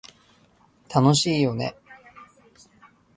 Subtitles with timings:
[0.89, 1.75] 楽しいよね